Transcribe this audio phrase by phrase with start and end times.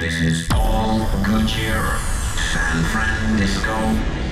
[0.00, 0.46] Ain't
[3.66, 4.27] no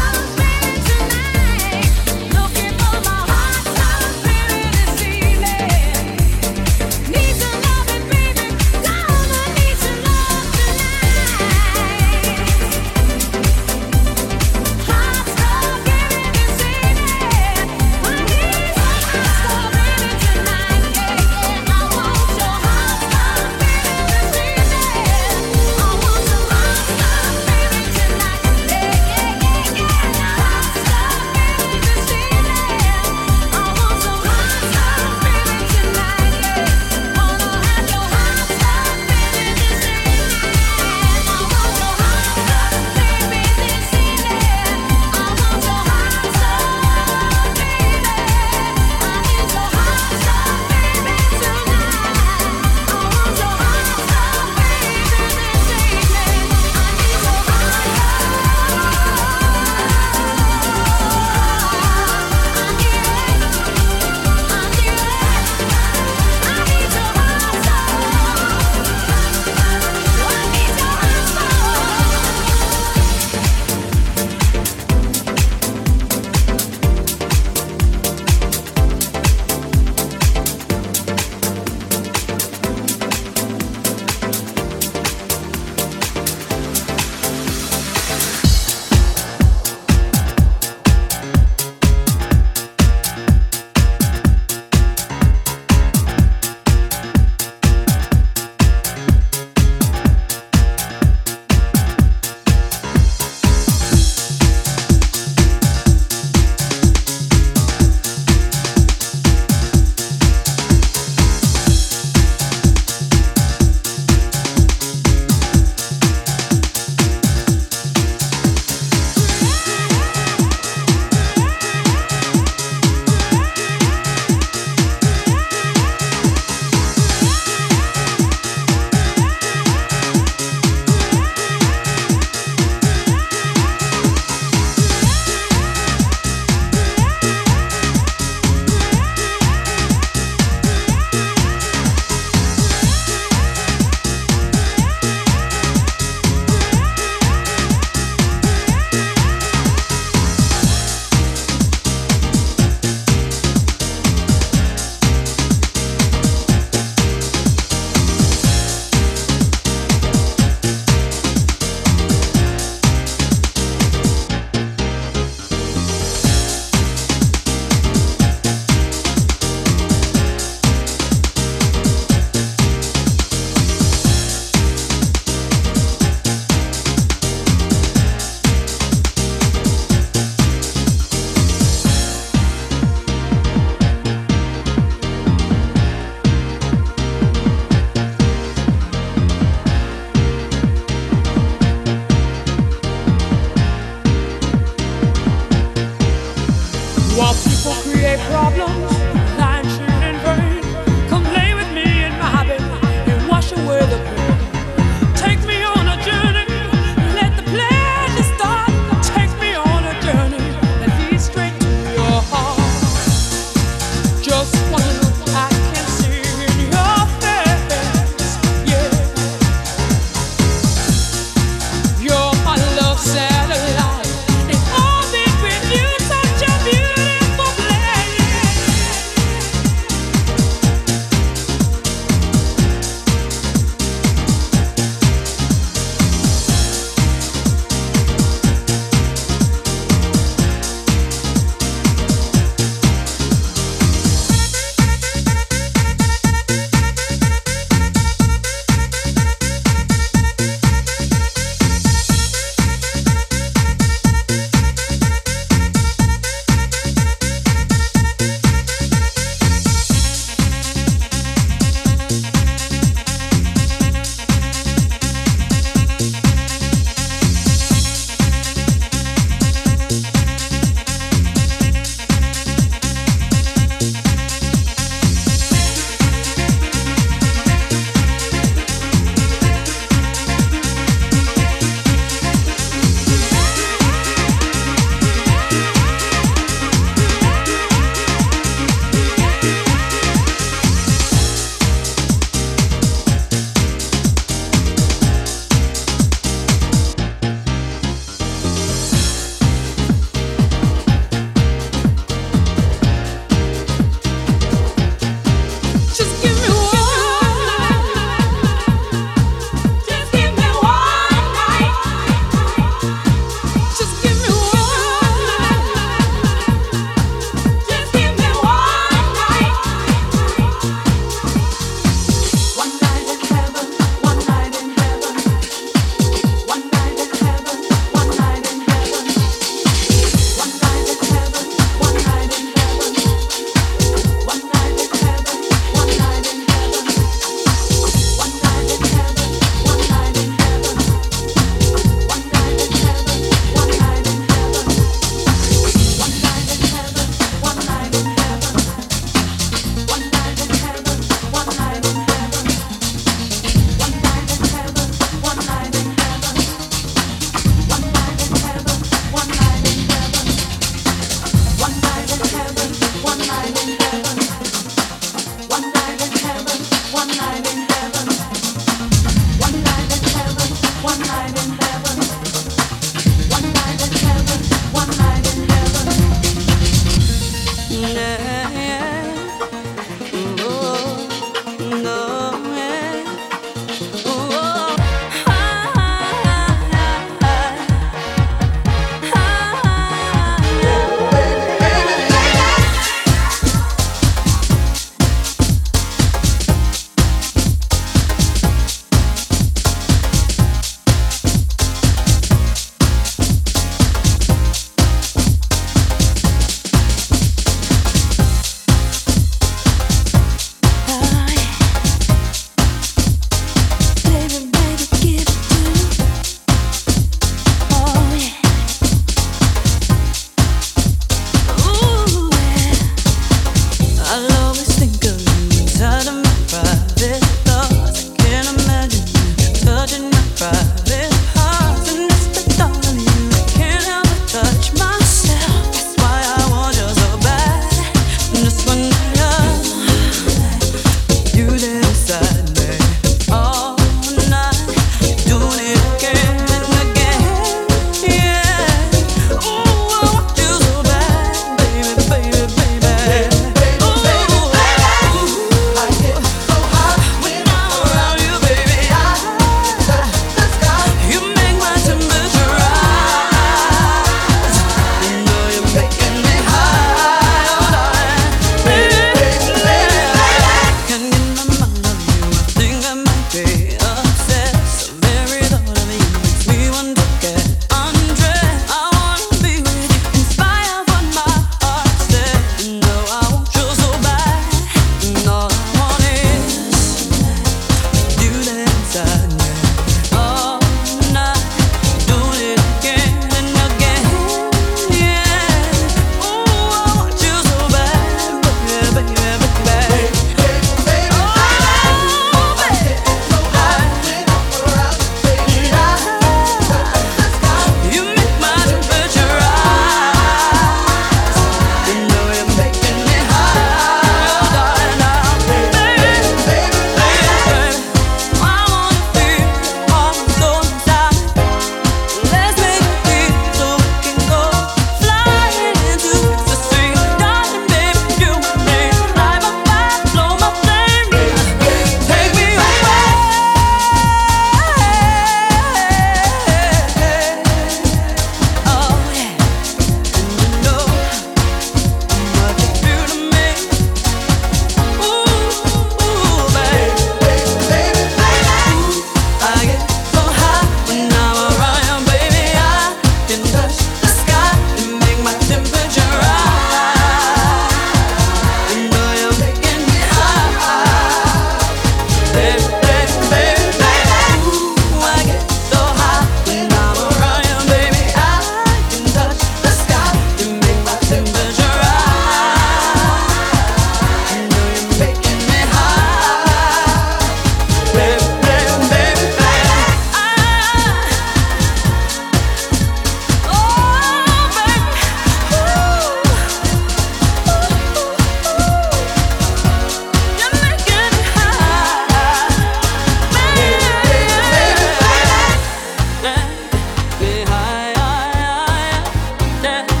[599.61, 600.00] that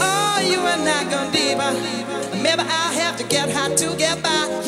[0.00, 1.72] Oh, you and I gone deeper.
[2.42, 4.67] Maybe I'll have to get high to get by.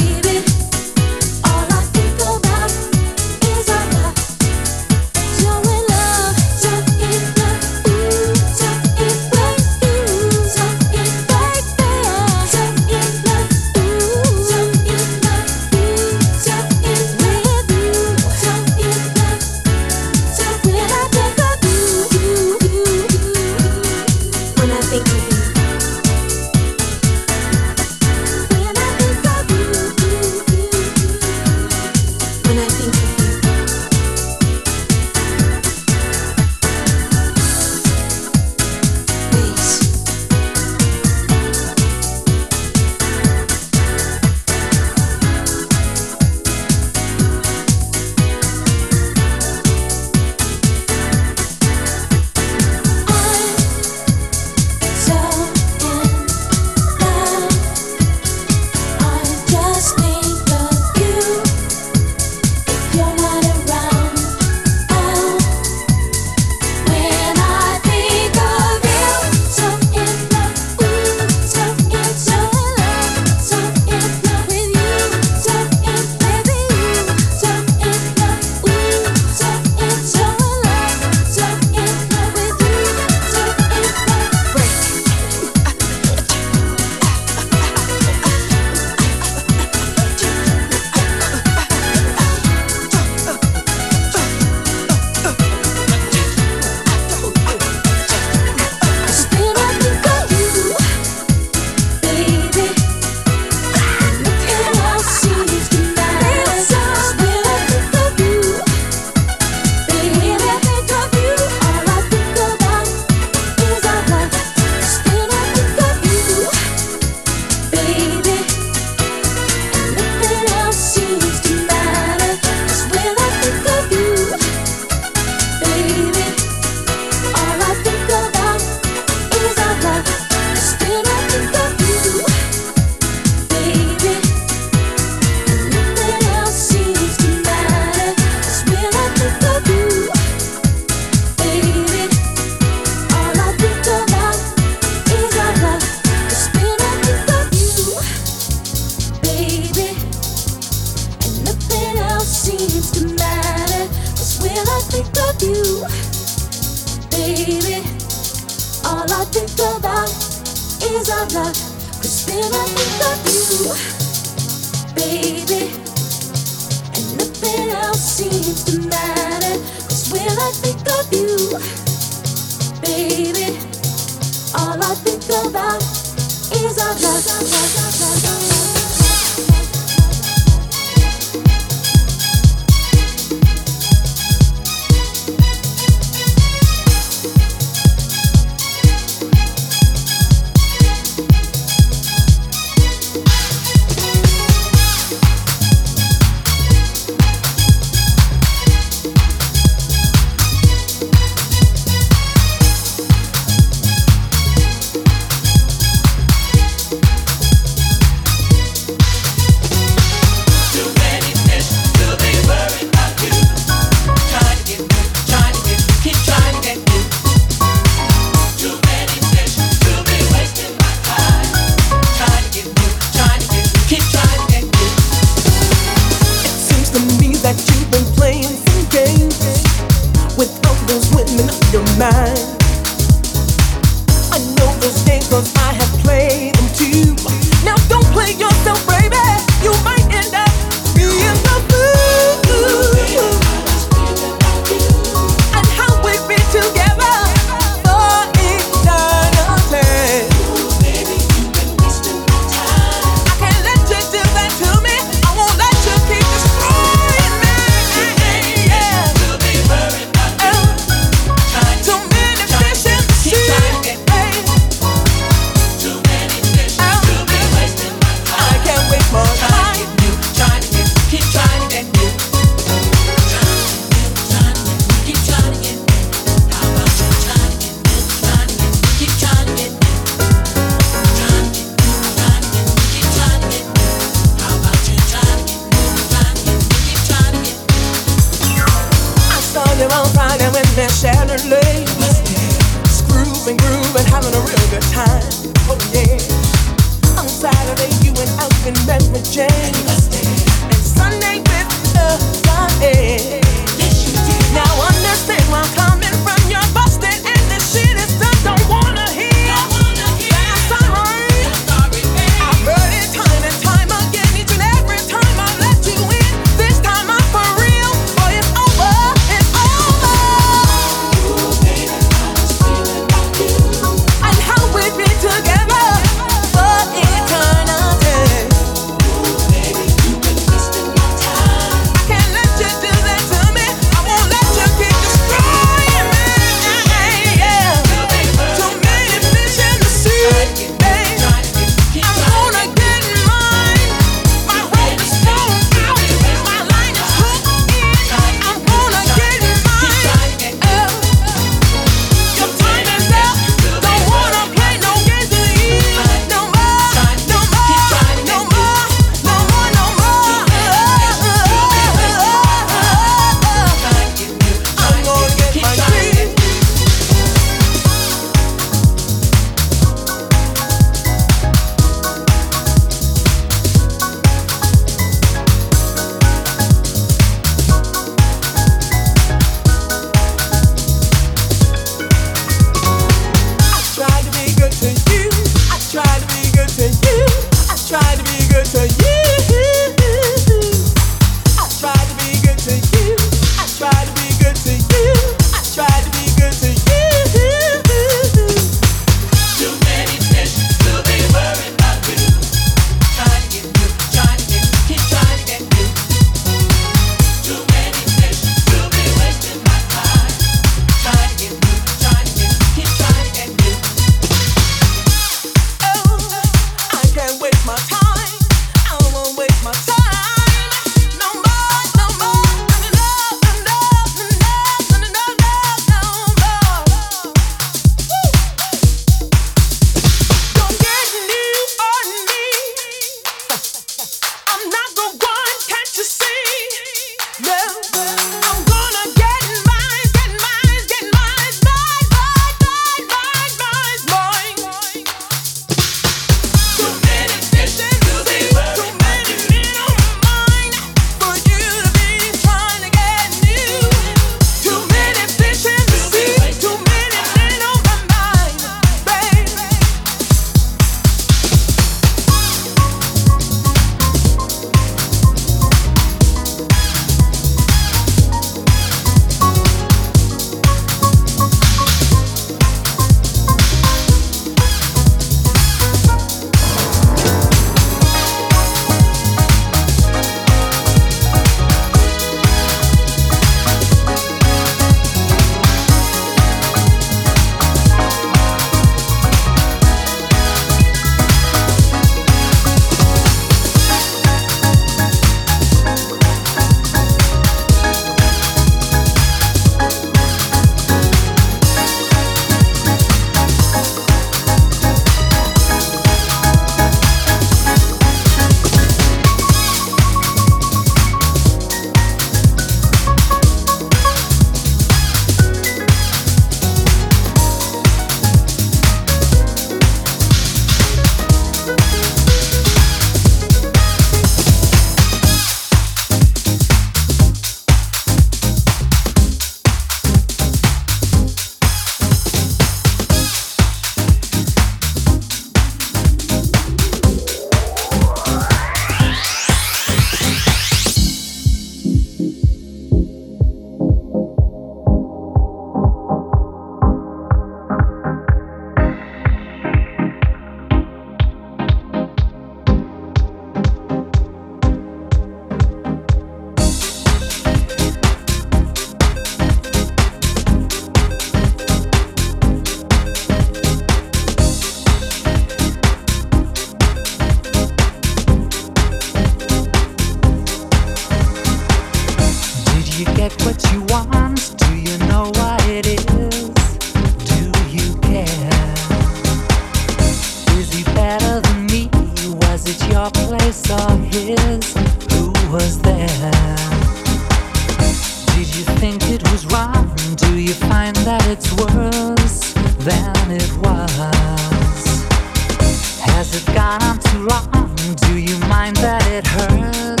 [596.33, 597.75] It's gone on too long.
[598.07, 600.00] Do you mind that it hurts?